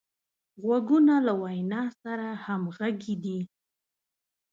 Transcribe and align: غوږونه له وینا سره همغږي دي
غوږونه 0.61 1.15
له 1.25 1.33
وینا 1.41 1.83
سره 2.01 2.27
همغږي 2.45 3.15
دي 3.23 3.39